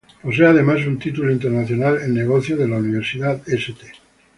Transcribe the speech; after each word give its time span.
Posee 0.23 0.47
además 0.47 0.87
un 0.87 0.97
título 0.97 1.31
internacional 1.31 2.01
en 2.01 2.15
Negocios 2.15 2.57
de 2.57 2.67
la 2.67 2.77
"Universidad 2.77 3.39
St. 3.47 3.93